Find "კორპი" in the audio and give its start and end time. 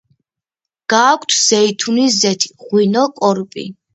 3.23-3.67